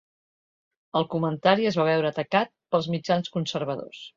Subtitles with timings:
[0.99, 4.05] El comentari es va veure atacat pels mitjans conservadors.